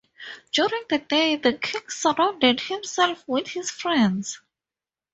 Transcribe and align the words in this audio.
During 0.51 0.81
the 0.89 0.97
day, 0.97 1.35
the 1.35 1.53
king 1.53 1.87
surrounded 1.87 2.61
himself 2.61 3.23
with 3.27 3.49
his 3.49 3.69
friends. 3.69 4.39